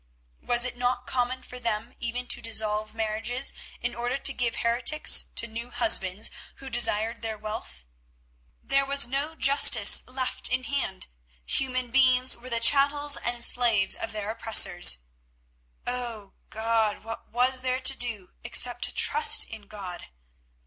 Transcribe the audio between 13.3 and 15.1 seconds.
slaves of their oppressors.